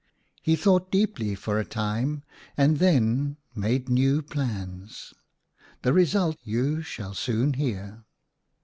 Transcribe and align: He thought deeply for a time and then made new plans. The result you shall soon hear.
He 0.41 0.55
thought 0.55 0.89
deeply 0.91 1.35
for 1.35 1.59
a 1.59 1.63
time 1.63 2.23
and 2.57 2.77
then 2.79 3.37
made 3.53 3.87
new 3.87 4.23
plans. 4.23 5.13
The 5.83 5.93
result 5.93 6.37
you 6.43 6.81
shall 6.81 7.13
soon 7.13 7.53
hear. 7.53 8.03